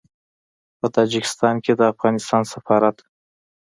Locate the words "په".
0.79-0.87